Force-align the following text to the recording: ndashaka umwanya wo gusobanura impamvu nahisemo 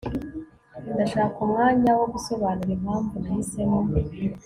ndashaka 0.93 1.37
umwanya 1.45 1.91
wo 1.99 2.05
gusobanura 2.13 2.71
impamvu 2.77 3.13
nahisemo 3.23 3.79